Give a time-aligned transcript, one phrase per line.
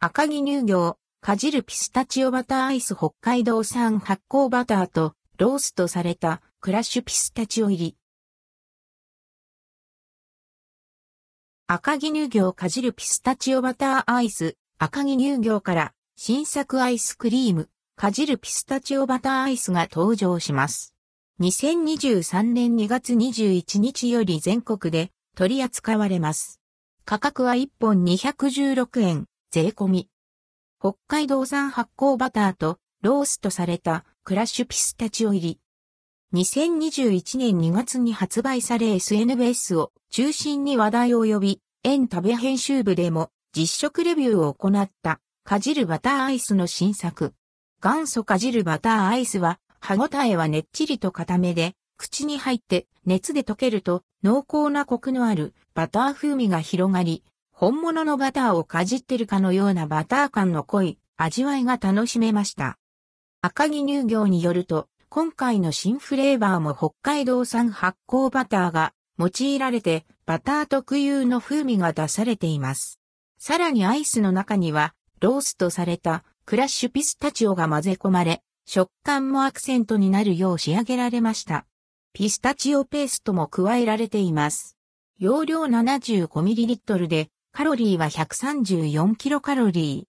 [0.00, 7.96] 赤城乳業、かじるピスタチオバターアイス北海道産発酵バターとローストされたクラッシュピスタチオ入り。
[11.66, 20.94] 赤城乳業かじるピスタチオバターアイス、赤城乳業から新作アイスクリーム、かじるピスタチオバターアイスが登場します。
[21.40, 26.60] 2023年2月21日より全国で取り扱われます。
[27.04, 30.10] 価格は1本216円、税込み。
[30.78, 35.60] 北海道産発酵バターとローストされたクラッシュピスタチオ入り。
[36.34, 47.32] 2021年2月に発売され SNS を中心に話題を呼び、エンタベ編集部でも実食レビューを行ったかじるバターアイスの新作。
[47.82, 57.24] 元祖かじるバターアイスは歯ごたえはねっちりと固めで、口に入って熱で溶けると濃厚なコクのあるバター風味が広がり、
[57.60, 62.78] 本物のバターをかじってるかのようなバター感の濃い味わいが楽しめました。
[63.40, 73.00] 赤城乳業によると、今回の新フレーバーも北海道産発酵バターが用いられて、バター特有の風味が出されています。
[73.40, 81.66] さらにアイスの中には、ローストされたクラッシュピスタチオが混ぜ込まれ、食感もアクセントになるよう仕上げられました。
[82.12, 84.76] ピスタチオペーストも加えられています。
[85.18, 90.06] 容量 75ml でカロリーは134キロカロリー。